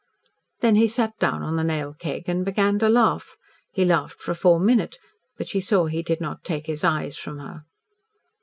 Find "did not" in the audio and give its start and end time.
6.01-6.43